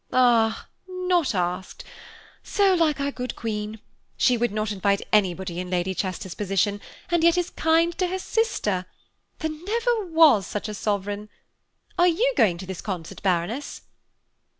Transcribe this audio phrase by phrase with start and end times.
[0.11, 0.65] "Ah!
[0.89, 1.83] not asked;
[2.41, 3.79] so like our good Queen.
[4.17, 6.81] She would not invite anybody in Lady Chester's position,
[7.11, 8.87] and yet is kind to her sister.
[9.37, 11.29] There never was such a sovereign.
[11.99, 13.81] Are you going to this concert, Baroness?"